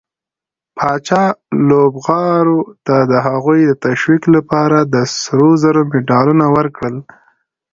پاچا 0.77 1.23
لوبغارو 1.69 2.59
ته 2.85 2.95
د 3.11 3.13
هغوي 3.27 3.61
د 3.67 3.71
تشويق 3.85 4.23
لپاره 4.35 4.77
د 4.93 4.95
سروزرو 5.21 5.81
مډالونه 5.91 6.45
ورکړل. 6.57 6.95